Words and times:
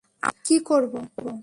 আর 0.23 0.33
কী 0.45 0.55
করব? 0.59 0.93